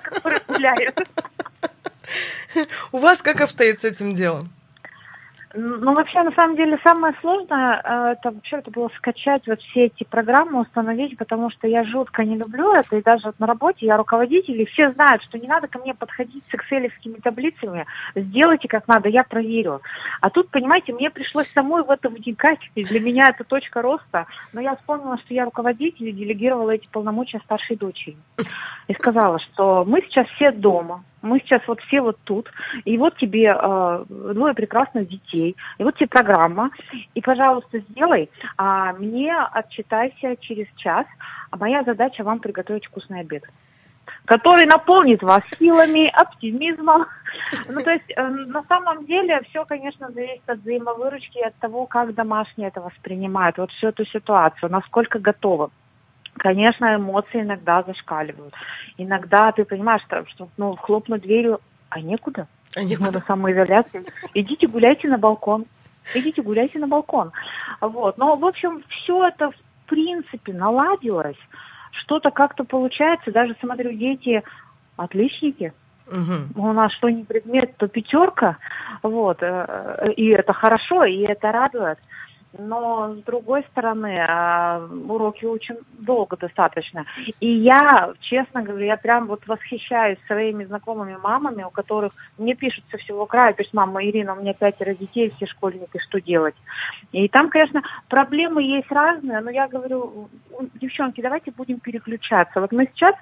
[2.90, 4.50] У вас как обстоит с этим делом?
[5.56, 9.84] Ну, вообще, на самом деле, самое сложное, э, это вообще это было скачать вот все
[9.84, 13.86] эти программы, установить, потому что я жутко не люблю это, и даже вот на работе
[13.86, 17.86] я руководитель, и все знают, что не надо ко мне подходить с экселевскими таблицами,
[18.16, 19.80] сделайте как надо, я проверю.
[20.20, 24.26] А тут, понимаете, мне пришлось самой в это вникать, и для меня это точка роста,
[24.52, 28.16] но я вспомнила, что я руководитель и делегировала эти полномочия старшей дочери.
[28.88, 32.50] И сказала, что мы сейчас все дома, мы сейчас вот все вот тут,
[32.84, 36.70] и вот тебе э, двое прекрасных детей, и вот тебе программа,
[37.14, 41.06] и, пожалуйста, сделай, а мне отчитайся через час,
[41.50, 43.44] а моя задача вам приготовить вкусный обед
[44.26, 47.06] который наполнит вас силами, оптимизмом.
[47.68, 51.86] Ну, то есть, э, на самом деле, все, конечно, зависит от взаимовыручки и от того,
[51.86, 55.70] как домашние это воспринимают, вот всю эту ситуацию, насколько готовы.
[56.36, 58.54] Конечно, эмоции иногда зашкаливают.
[58.98, 62.48] Иногда ты понимаешь, что, что ну, хлопнуть дверью, а некуда.
[62.76, 63.06] А некуда.
[63.06, 64.04] Надо самоизоляции.
[64.34, 65.64] Идите гуляйте на балкон.
[66.14, 67.32] Идите гуляйте на балкон.
[67.80, 68.18] Вот.
[68.18, 71.38] Но, в общем, все это в принципе наладилось.
[71.92, 73.30] Что-то как-то получается.
[73.30, 74.42] Даже смотрю, дети
[74.96, 75.72] отличники.
[76.06, 76.60] Угу.
[76.60, 78.58] У нас что не предмет, то пятерка.
[79.02, 79.38] Вот.
[79.40, 81.98] Э, и это хорошо, и это радует
[82.58, 87.04] но с другой стороны, а, уроки очень долго достаточно.
[87.40, 92.84] И я, честно говоря, я прям вот восхищаюсь своими знакомыми мамами, у которых мне пишут
[92.90, 96.54] со всего края, пишет мама Ирина, у меня пятеро детей, все школьники, что делать?
[97.12, 100.28] И там, конечно, проблемы есть разные, но я говорю,
[100.74, 102.60] девчонки, давайте будем переключаться.
[102.60, 103.14] Вот мы сейчас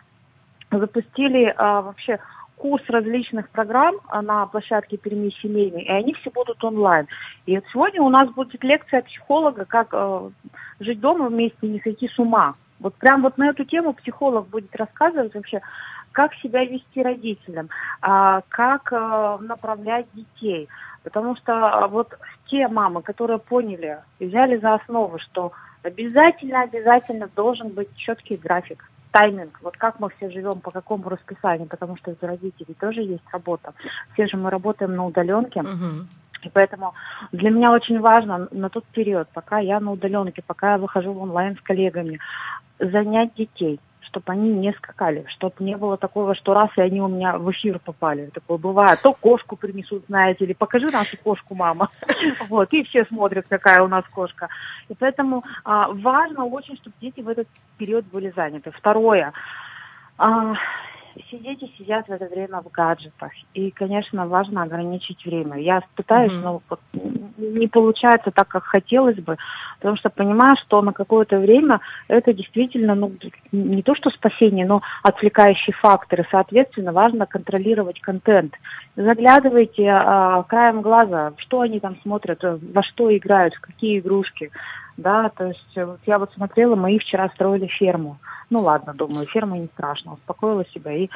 [0.71, 2.19] запустили а, вообще
[2.63, 7.09] курс различных программ а, на площадке Перми семейной, и они все будут онлайн.
[7.45, 10.31] И вот сегодня у нас будет лекция психолога, как э,
[10.79, 12.55] жить дома вместе не сойти с ума.
[12.79, 15.61] Вот прям вот на эту тему психолог будет рассказывать вообще,
[16.13, 17.69] как себя вести родителям,
[18.01, 20.69] э, как э, направлять детей.
[21.03, 25.51] Потому что э, вот те мамы, которые поняли и взяли за основу, что
[25.83, 31.97] обязательно-обязательно должен быть четкий график тайминг, вот как мы все живем, по какому расписанию, потому
[31.97, 33.75] что у родителей тоже есть работа.
[34.15, 35.63] Все же мы работаем на удаленке.
[36.43, 36.93] И поэтому
[37.31, 41.23] для меня очень важно на тот период, пока я на удаленке, пока я выхожу в
[41.23, 42.19] онлайн с коллегами,
[42.81, 43.79] занять детей–
[44.13, 47.51] чтобы они не скакали, чтобы не было такого, что раз и они у меня в
[47.51, 48.27] эфир попали.
[48.27, 49.01] Такое бывает.
[49.03, 51.89] То кошку принесут, знаете, или покажи нашу кошку, мама.
[52.49, 54.49] Вот, и все смотрят, какая у нас кошка.
[54.89, 57.49] И поэтому а, важно очень, чтобы дети в этот
[57.79, 58.71] период были заняты.
[58.71, 59.33] Второе.
[61.23, 63.33] А, сидеть и сидят в это время в гаджетах.
[63.55, 65.59] И, конечно, важно ограничить время.
[65.59, 66.45] Я пытаюсь, mm-hmm.
[66.45, 66.81] но вот
[67.37, 69.37] не получается так, как хотелось бы,
[69.79, 73.13] потому что понимаю, что на какое-то время это действительно, ну,
[73.53, 76.21] не то что спасение, но отвлекающий фактор.
[76.21, 78.55] И, соответственно, важно контролировать контент.
[78.97, 84.51] Заглядывайте а, краем глаза, что они там смотрят, во что играют, в какие игрушки.
[84.97, 88.19] Да, то есть вот я вот смотрела, мои вчера строили ферму.
[88.51, 91.09] Ну ладно, думаю, ферма не страшно, успокоила себя и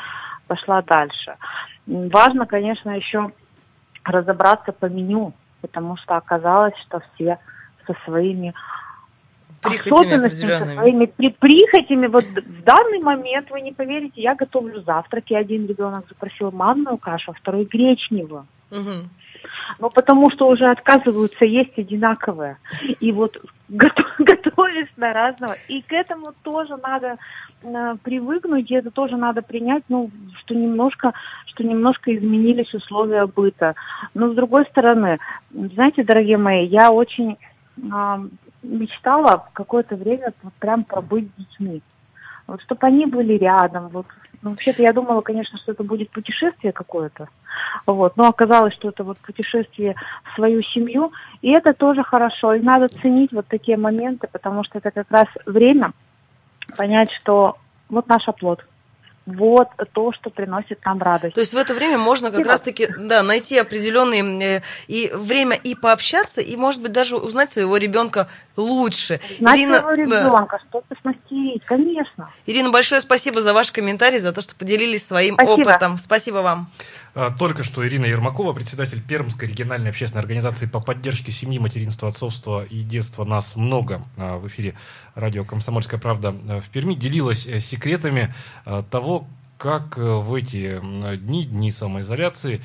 [0.46, 1.36] пошла дальше.
[1.86, 3.30] Важно, конечно, еще
[4.04, 7.38] разобраться по меню, потому что оказалось, что все
[7.86, 8.54] со своими
[9.62, 12.06] особенностями, со своими при, прихотями.
[12.06, 15.34] Вот в данный момент, вы не поверите, я готовлю завтраки.
[15.34, 18.46] Один ребенок запросил манную кашу, а второй гречневую.
[18.70, 19.08] Угу.
[19.78, 22.58] Ну, потому что уже отказываются есть одинаковые.
[23.00, 23.36] И вот
[23.68, 25.54] готов, готовишь на разного.
[25.68, 27.16] И к этому тоже надо
[27.62, 31.12] э, привыкнуть, и это тоже надо принять, ну, что немножко,
[31.46, 33.74] что немножко изменились условия быта.
[34.14, 35.18] Но с другой стороны,
[35.50, 37.36] знаете, дорогие мои, я очень
[37.76, 38.28] э,
[38.62, 41.82] мечтала какое-то время вот прям пробыть с детьми.
[42.46, 44.06] Вот чтобы они были рядом, вот
[44.42, 47.28] ну, вообще-то я думала, конечно, что это будет путешествие какое-то.
[47.86, 48.16] Вот.
[48.16, 49.94] Но оказалось, что это вот путешествие
[50.24, 51.12] в свою семью.
[51.42, 52.54] И это тоже хорошо.
[52.54, 55.92] И надо ценить вот такие моменты, потому что это как раз время
[56.76, 57.56] понять, что
[57.88, 58.64] вот наш оплот–
[59.26, 61.34] вот то, что приносит нам радость.
[61.34, 65.74] То есть в это время можно как раз-таки да, найти определенные э, и время и
[65.74, 69.20] пообщаться, и, может быть, даже узнать своего ребенка лучше.
[69.38, 70.68] Знать Ирина, своего ребенка, да.
[70.68, 72.30] что-то смастерить, конечно.
[72.46, 75.52] Ирина, большое спасибо за ваш комментарий, за то, что поделились своим спасибо.
[75.52, 75.98] опытом.
[75.98, 76.70] Спасибо вам.
[77.18, 82.62] А, только что Ирина Ермакова, председатель Пермской региональной общественной организации по поддержке семьи, материнства, отцовства
[82.62, 84.74] и детства «Нас много» а, в эфире
[85.14, 88.34] радио «Комсомольская правда» в Перми, делилась э, секретами
[88.66, 89.26] а, того,
[89.56, 90.78] как э, в эти
[91.16, 92.60] дни, дни самоизоляции,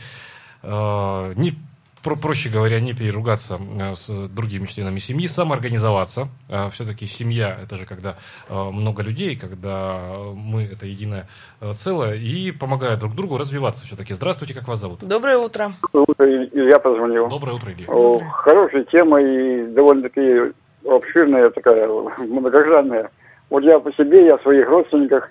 [0.63, 1.57] не
[2.03, 6.27] про, проще говоря, не переругаться э, с другими членами семьи, самоорганизоваться.
[6.49, 8.17] Э, Все-таки семья– это же когда
[8.49, 9.99] э, много людей, когда
[10.33, 11.27] мы– это единое
[11.75, 14.13] целое, и помогая друг другу развиваться все-таки.
[14.13, 14.99] Здравствуйте, как вас зовут?
[15.01, 15.73] Доброе утро.
[15.93, 17.27] Доброе утро, Илья позвонил.
[17.27, 17.87] Доброе утро, Илья.
[18.31, 20.53] Хорошая тема и довольно-таки
[20.87, 21.87] обширная такая,
[22.17, 23.09] многогранная.
[23.49, 25.29] Вот я по себе, я о своих родственниках.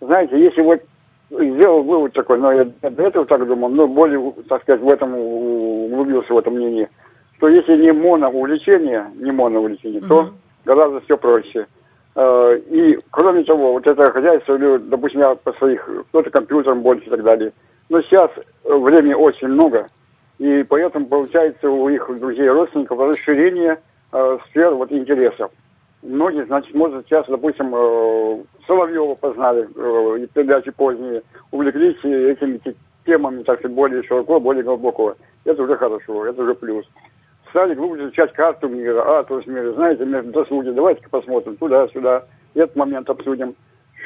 [0.00, 0.82] Знаете, если вот
[1.32, 5.14] сделал вывод такой, но я до этого так думал, но более, так сказать, в этом
[5.14, 6.88] углубился в это мнение,
[7.36, 10.08] что если не моноувлечение, не моноувлечение, угу.
[10.08, 10.26] то
[10.64, 11.66] гораздо все проще.
[12.14, 17.10] Э, и, кроме того, вот это хозяйство, допустим, я по своих, кто-то компьютером больше и
[17.10, 17.52] так далее.
[17.88, 18.30] Но сейчас
[18.64, 19.86] времени очень много,
[20.38, 23.78] и поэтому получается у их друзей и родственников расширение
[24.12, 25.50] э, сфер вот интересов
[26.02, 32.60] многие, значит, может, сейчас, допустим, э, Соловьева познали, э, передачи поздние, увлеклись этими
[33.06, 35.14] темами, так сказать, более широко, более глубоко.
[35.44, 36.84] Это уже хорошо, это уже плюс.
[37.50, 43.54] Стали глубже изучать карту мира, атлас мира, знаете, между давайте-ка посмотрим туда-сюда, этот момент обсудим.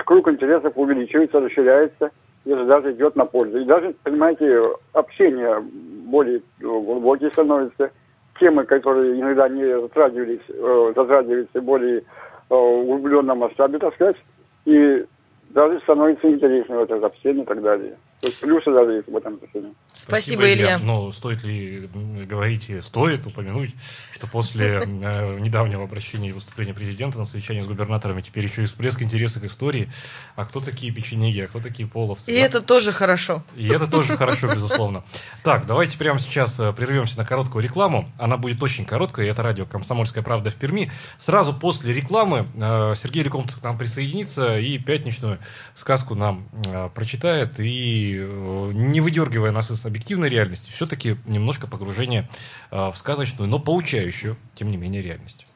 [0.04, 2.10] Круг интересов увеличивается, расширяется,
[2.44, 3.58] и даже идет на пользу.
[3.58, 5.62] И даже, понимаете, общение
[6.06, 7.90] более глубокие становится–
[8.38, 14.16] темы, которые иногда не затрагивались, э, затрагиваются более э, углубленном масштабе, так сказать,
[14.64, 15.04] и
[15.50, 17.96] даже становится интереснее вот это общение и так далее.
[18.20, 19.74] То есть плюсы даже есть в этом отношении.
[19.92, 20.78] Спасибо, Спасибо Илья.
[20.78, 21.88] Но стоит ли
[22.24, 23.74] говорить, стоит упомянуть,
[24.14, 28.66] что после э, недавнего обращения и выступления президента на совещании с губернаторами теперь еще и
[28.66, 29.90] всплеск интереса к истории.
[30.34, 32.30] А кто такие печенеги, а кто такие половцы?
[32.30, 32.46] И да?
[32.46, 33.42] это тоже хорошо.
[33.54, 35.04] И это тоже хорошо, безусловно.
[35.42, 38.10] Так, давайте прямо сейчас э, прервемся на короткую рекламу.
[38.18, 40.90] Она будет очень короткая, это радио «Комсомольская правда» в Перми.
[41.18, 45.38] Сразу после рекламы э, Сергей Лекомцев к нам присоединится и пятничную
[45.74, 46.48] сказку нам
[46.94, 52.28] прочитает и Э, не выдергивая нас из объективной реальности, все-таки немножко погружение
[52.70, 55.46] э, в сказочную, но получающую, тем не менее, реальность.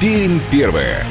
[0.00, 1.04] Пермь первое.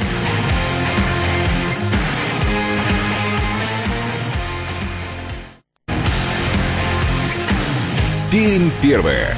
[8.30, 9.34] Пермь первое.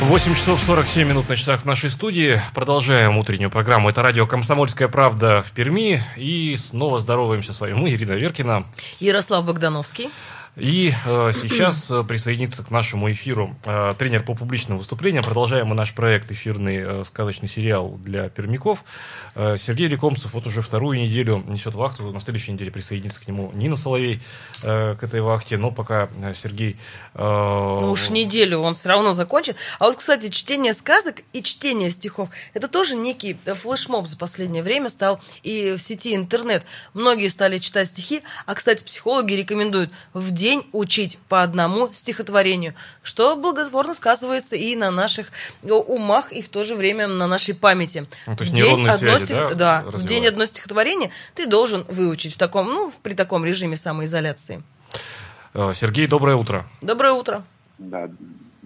[0.00, 2.40] 8 часов 47 минут на часах в нашей студии.
[2.54, 3.90] Продолжаем утреннюю программу.
[3.90, 6.00] Это радио «Комсомольская правда» в Перми.
[6.16, 8.64] И снова здороваемся с вами мы, Ирина Веркина.
[9.00, 10.08] Ярослав Богдановский.
[10.58, 15.22] И э, сейчас э, присоединится к нашему эфиру э, тренер по публичным выступлениям.
[15.22, 18.84] Продолжаем мы наш проект эфирный э, сказочный сериал для пермяков.
[19.36, 22.10] Э, Сергей Лекомцев вот уже вторую неделю несет вахту.
[22.10, 24.20] На следующей неделе присоединится к нему Нина Соловей
[24.62, 25.58] э, к этой вахте.
[25.58, 26.76] Но пока э, Сергей...
[27.14, 29.54] Э, ну уж неделю он все равно закончит.
[29.78, 34.88] А вот, кстати, чтение сказок и чтение стихов это тоже некий флешмоб за последнее время
[34.88, 36.64] стал и в сети интернет.
[36.94, 42.74] Многие стали читать стихи, а, кстати, психологи рекомендуют в день день учить по одному стихотворению,
[43.02, 45.30] что благотворно сказывается и на наших
[45.62, 48.06] э, умах, и в то же время на нашей памяти.
[48.26, 49.56] Ну, то есть день одно связи, стих...
[49.56, 53.76] да, да в день одно стихотворение ты должен выучить в таком, ну, при таком режиме
[53.76, 54.62] самоизоляции.
[55.52, 56.66] Э, Сергей, доброе утро.
[56.80, 57.42] Доброе утро.
[57.76, 58.08] Да,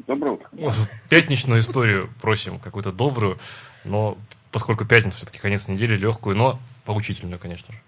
[0.07, 0.49] доброе утро.
[0.53, 0.71] Ну,
[1.09, 3.39] пятничную историю просим, какую-то добрую,
[3.85, 4.17] но
[4.53, 7.81] поскольку пятница все-таки конец недели, легкую, но поучительную, конечно же.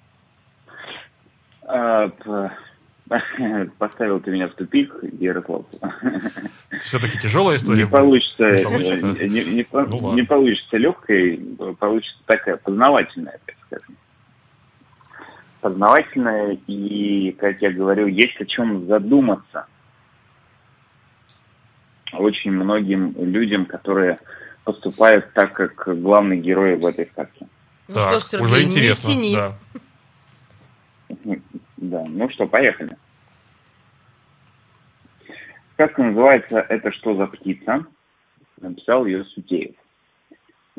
[3.78, 5.66] Поставил ты меня в тупик, Ярослав.
[6.80, 7.84] Все-таки тяжелая история.
[7.84, 11.36] Не получится, не, получится, не, не, ну, не получится легкой,
[11.78, 13.96] получится такая познавательная, так скажем.
[15.60, 19.66] Познавательная, и, как я говорю, есть о чем задуматься.
[22.12, 24.18] Очень многим людям, которые
[24.64, 27.46] поступают так, как главные герои в этой сказке.
[27.88, 29.36] Ну так, что ж, Сергей, уже интересно, не тяни.
[29.36, 29.56] Да.
[31.90, 32.96] Да, ну что, поехали.
[35.74, 37.84] Сказка называется «Это что за птица?»
[38.60, 39.74] Написал ее Сутеев.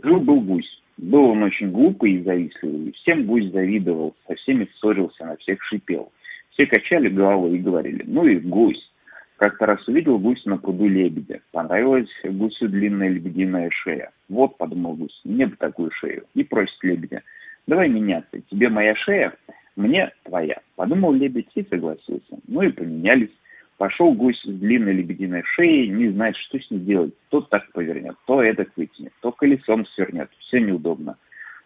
[0.02, 0.82] Жил-был гусь.
[0.98, 2.94] Был он очень глупый и завистливый.
[2.94, 6.12] Всем гусь завидовал, со всеми ссорился, на всех шипел.
[6.52, 8.92] Все качали головой и говорили «Ну и гусь».
[9.38, 11.42] Как-то раз увидел гусь на пруду лебедя.
[11.52, 14.12] Понравилась гусю длинная лебединая шея.
[14.30, 16.24] Вот, подумал гусь, мне бы такую шею.
[16.34, 17.22] И просит лебедя.
[17.68, 18.42] Давай меняться.
[18.50, 19.34] Тебе моя шея,
[19.76, 20.62] мне твоя.
[20.76, 22.40] Подумал лебедь и согласился.
[22.48, 23.32] Ну и поменялись.
[23.78, 27.14] Пошел гусь с длинной лебединой шеей, не знает, что с ней делать.
[27.30, 30.30] То так повернет, то это вытянет, то колесом свернет.
[30.40, 31.18] Все неудобно.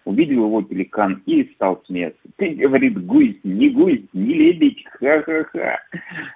[0.05, 2.19] Увидел его пеликан и стал смеяться.
[2.37, 5.79] Ты, говорит, гусь, не гусь, не лебедь, ха-ха-ха.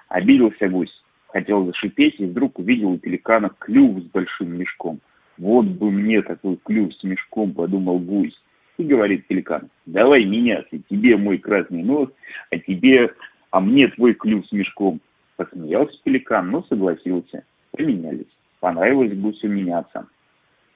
[0.08, 1.02] Обиделся гусь.
[1.28, 5.00] Хотел зашипеть и вдруг увидел у пеликана клюв с большим мешком.
[5.38, 8.40] Вот бы мне такой клюв с мешком, подумал гусь.
[8.76, 12.08] И говорит пеликан, давай меняться, тебе мой красный нос,
[12.50, 13.10] а тебе,
[13.50, 15.00] а мне твой клюв с мешком.
[15.36, 17.44] Посмеялся пеликан, но согласился.
[17.70, 18.26] Поменялись.
[18.60, 20.06] Понравилось гусю меняться.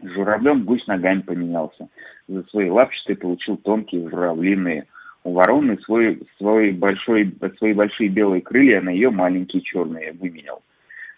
[0.03, 1.89] Журавлем гусь ногами поменялся.
[2.29, 4.87] За свои лапчатые получил тонкие журавлиные.
[5.25, 10.63] У вороны свой, свой большой, свои большие белые крылья на ее маленькие черные выменял.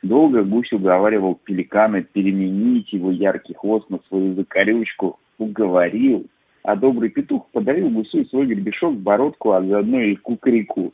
[0.02, 5.18] Долго гусь уговаривал пеликана переменить его яркий хвост на свою закорючку.
[5.38, 6.26] Уговорил.
[6.62, 10.92] А добрый петух подарил гусю свой гребешок, бородку, а заодно и кукареку.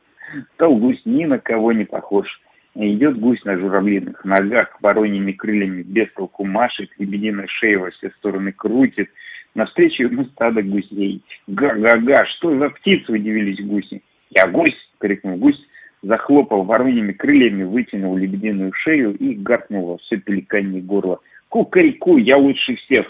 [0.55, 2.27] Стал гусь ни на кого не похож.
[2.75, 8.53] Идет гусь на журавлиных ногах, вороньими крыльями без толку машет, лебединой шеей во все стороны
[8.53, 9.09] крутит.
[9.55, 11.23] Навстречу ему стадо гусей.
[11.47, 14.03] Га-га-га, что за птицы, удивились гуси.
[14.31, 15.59] Я гусь, крикнул гусь,
[16.03, 21.21] захлопал вороньими крыльями, вытянул лебединую шею и гаркнул во все пеликанье горло.
[21.49, 23.07] Кукареку, я лучше всех.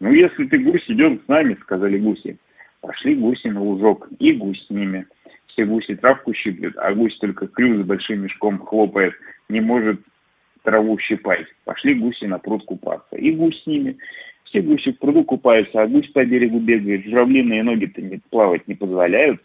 [0.00, 2.36] Ну, если ты гусь, идем с нами, сказали гуси.
[2.80, 5.06] Пошли гуси на лужок, и гусь с ними
[5.54, 9.14] все гуси травку щиплют, а гусь только клюв с большим мешком хлопает,
[9.48, 10.00] не может
[10.62, 11.46] траву щипать.
[11.64, 13.16] Пошли гуси на пруд купаться.
[13.16, 13.96] И гусь с ними.
[14.44, 17.04] Все гуси в пруду купаются, а гусь по берегу бегает.
[17.04, 19.40] Журавлиные ноги-то не, плавать не позволяют.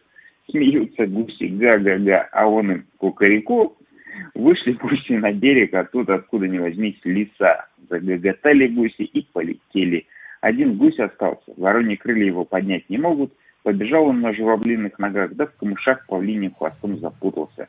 [0.50, 3.78] Смеются гуси, га-га-га, а он им кукареку.
[4.34, 7.68] Вышли гуси на берег, оттуда, откуда ни возьмись, леса.
[7.90, 10.08] Загоготали гуси и полетели.
[10.42, 13.34] Один гусь остался, вороньи крылья его поднять не могут–
[13.64, 17.68] Побежал он на журавлиных ногах, да в камышах павлиним хвостом запутался.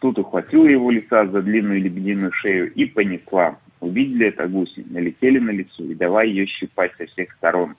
[0.00, 3.58] Тут ухватила его лиса за длинную лебединую шею и понесла.
[3.80, 7.76] Увидели это гуси, налетели на лису и давай ее щипать со всех сторон.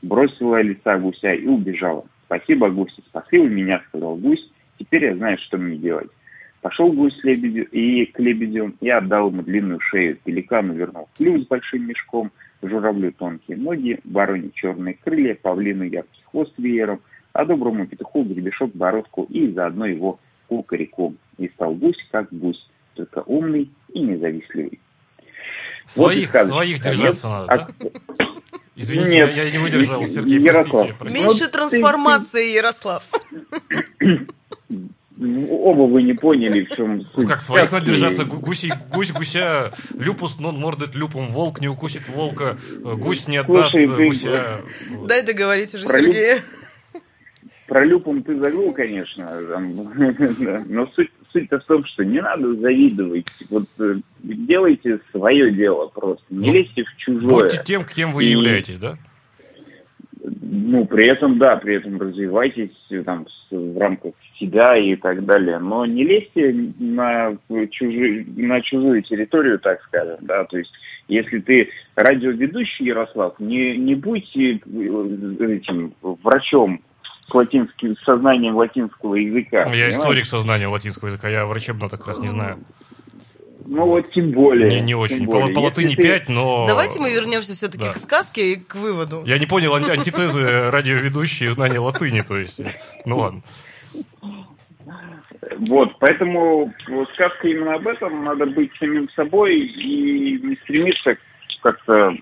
[0.00, 2.04] Бросила лиса гуся и убежала.
[2.26, 4.50] «Спасибо, гуси, спасли вы меня»,— сказал гусь.
[4.78, 6.08] «Теперь я знаю, что мне делать».
[6.62, 10.16] Пошел гусь с лебедю, и к лебедю и отдал ему длинную шею.
[10.24, 12.30] Пеликану вернул клюв с большим мешком,
[12.62, 17.00] журавлю тонкие ноги, вороне черные крылья, павлину яркий хвост веером,
[17.32, 21.18] а доброму петуху гребешок, бородку и заодно его кукареком.
[21.36, 24.78] И стал гусь как гусь, только умный и независливый.
[25.84, 27.58] Своих, вот своих держаться надо, а...
[27.58, 28.28] да?
[28.76, 30.70] Извините, Нет, я, я не выдержал, Сергей, Ярослав.
[30.70, 30.98] простите.
[30.98, 31.26] простите.
[31.26, 33.04] Меньше трансформации, Ярослав.
[35.50, 37.28] оба вы не поняли, в чем суть.
[37.28, 42.56] Как своих надо держаться, гусь, гусь гуся, люпус нон мордит люпом, волк не укусит волка,
[42.82, 44.60] гусь не отдаст Слушай, гуся.
[45.06, 46.42] Дай договорить уже, Про Сергея.
[47.66, 49.30] Про люпом ты загнул, конечно,
[50.66, 53.26] но суть, суть-то в том, что не надо завидовать.
[53.48, 57.44] Вот э, делайте свое дело просто, не ну, лезьте в чужое.
[57.44, 58.30] Будьте тем, кем вы и...
[58.30, 58.98] являетесь, да?
[60.24, 62.70] Ну, при этом, да, при этом развивайтесь
[63.04, 65.58] там в рамках себя и так далее.
[65.58, 67.36] Но не лезьте на,
[67.70, 70.70] чужи, на чужую территорию, так скажем, да, то есть
[71.08, 74.58] если ты радиоведущий, Ярослав, не, не будьте э,
[75.40, 76.80] этим врачом
[77.28, 79.58] с, латинским, с сознанием латинского языка.
[79.58, 79.94] Я понимаешь?
[79.94, 82.58] историк сознания латинского языка, я врачебно так раз не знаю.
[83.64, 84.68] Ну вот тем более.
[84.70, 85.26] Не, не очень.
[85.26, 85.54] Более.
[85.54, 86.02] По, латыни ты...
[86.02, 86.66] 5, но...
[86.66, 87.92] Давайте мы вернемся все-таки да.
[87.92, 89.22] к сказке и к выводу.
[89.24, 92.60] Я не понял антитезы радиоведущие знания латыни, то есть,
[93.04, 93.42] ну ладно.
[95.58, 96.72] Вот, поэтому
[97.14, 98.24] сказка именно об этом.
[98.24, 101.16] Надо быть самим собой и не стремиться
[101.62, 102.16] как-то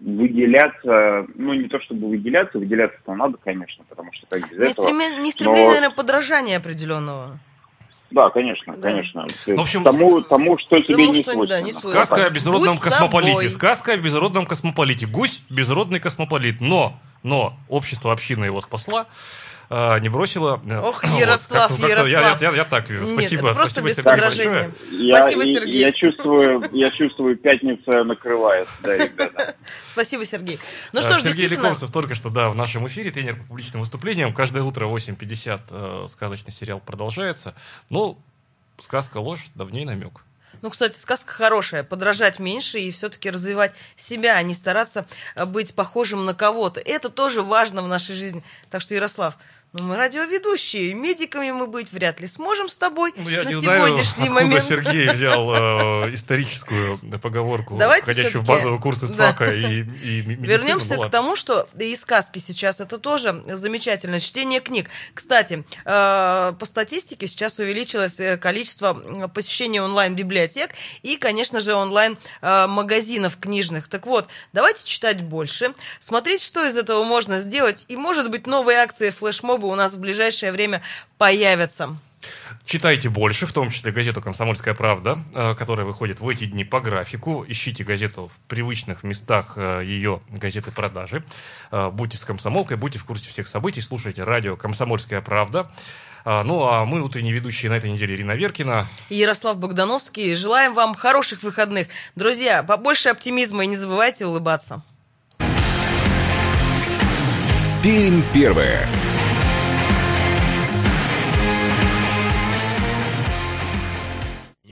[0.00, 4.86] выделяться, ну не то чтобы выделяться, выделяться-то надо, конечно, потому что как без не этого.
[4.86, 5.74] Стреме, не стремление, но...
[5.74, 7.38] наверное, подражания определенного.
[8.10, 8.90] Да, конечно, да.
[8.90, 9.26] конечно.
[9.46, 11.60] В общем, тому, тому, что тебе тому, не, что, свойственно.
[11.60, 12.04] Да, не свойственно.
[12.04, 13.32] Сказка о безродном Будь космополите.
[13.32, 13.48] Собой.
[13.50, 15.06] Сказка о безродном космополите.
[15.06, 16.60] Гусь– безродный космополит.
[16.60, 19.06] Но, но общество, община его спасла
[19.68, 20.60] а, не бросила.
[20.82, 22.40] Ох, Ярослав, вот, как, Ярослав.
[22.40, 23.04] Я, я, я так вижу.
[23.04, 23.48] Нет, Спасибо.
[23.48, 24.70] Это просто Спасибо, без подражания.
[24.90, 25.80] Я, Спасибо, Сергей.
[25.80, 28.68] Я чувствую, я чувствую, пятница накрывает.
[28.82, 29.54] Да, ребята.
[29.92, 30.58] Спасибо, Сергей.
[30.92, 31.48] Ну что ж, Сергей.
[31.48, 34.32] Ликовцев только что, да, в нашем эфире, тренер по публичным выступлениям.
[34.32, 37.54] Каждое утро 8.50 э, сказочный сериал продолжается.
[37.88, 38.18] Ну,
[38.78, 40.25] сказка ложь, да в ней намек.
[40.62, 41.82] Ну, кстати, сказка хорошая.
[41.82, 46.80] Подражать меньше и все-таки развивать себя, а не стараться э, быть похожим на кого-то.
[46.80, 48.42] Это тоже важно в нашей жизни.
[48.70, 49.36] Так что, Ярослав,
[49.80, 54.28] Мы радиоведущие, медиками мы быть вряд ли сможем с тобой ну, я на не сегодняшний
[54.28, 54.64] знаю, момент.
[54.64, 59.54] Сергей взял э, историческую поговорку, Давайте входящую в базовый курс истфака да.
[59.54, 60.20] и, и.
[60.20, 64.88] Вернемся к тому, что и сказки сейчас это тоже замечательное чтение книг.
[65.14, 68.94] Кстати, э, по статистике сейчас увеличилось э, количество
[69.34, 70.70] посещений онлайн-библиотек
[71.02, 73.88] и, конечно же, онлайн-магазинов книжных.
[73.88, 78.78] Так вот, давайте читать больше, смотреть, что из этого можно сделать, и, может быть, новые
[78.78, 80.82] акции флешмоба у нас в ближайшее время
[81.18, 81.96] появятся.
[82.64, 86.80] Читайте больше, в том числе газету «Комсомольская правда», э, которая выходит в эти дни по
[86.80, 87.44] графику.
[87.46, 91.24] Ищите газету в привычных местах э, ее газеты продажи.
[91.70, 95.70] Э, будьте с комсомолкой, будьте в курсе всех событий, слушайте радио «Комсомольская правда».
[96.24, 98.88] Ну, а мы, утренние ведущие на этой неделе, Ирина Веркина.
[99.10, 100.34] И Ярослав Богдановский.
[100.34, 101.86] Желаем вам хороших выходных.
[102.16, 104.82] Друзья, побольше оптимизма и не забывайте улыбаться.
[107.80, 108.88] Пермь первое.